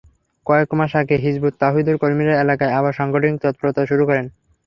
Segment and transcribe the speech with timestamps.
[0.45, 4.25] কয়েক মাস আগে হিজবুত তওহিদের কর্মীরা এলাকায় আবার সাংগঠনিক তৎপরতা শুরু করেন।